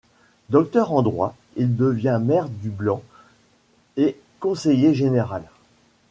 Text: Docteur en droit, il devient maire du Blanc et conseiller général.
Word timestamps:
Docteur 0.49 0.93
en 0.93 1.03
droit, 1.03 1.35
il 1.57 1.75
devient 1.75 2.19
maire 2.19 2.49
du 2.49 2.71
Blanc 2.71 3.03
et 3.97 4.19
conseiller 4.39 4.95
général. 4.95 5.43